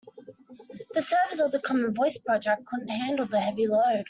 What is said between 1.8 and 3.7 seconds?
voice project couldn't handle the heavy